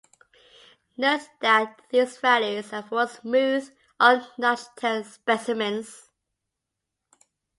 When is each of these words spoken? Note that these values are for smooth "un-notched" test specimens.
Note 0.97 1.29
that 1.41 1.79
these 1.91 2.17
values 2.17 2.73
are 2.73 2.81
for 2.81 3.05
smooth 3.05 3.69
"un-notched" 3.99 4.75
test 4.75 5.13
specimens. 5.13 6.09